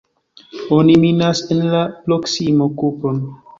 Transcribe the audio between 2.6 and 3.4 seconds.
kupron.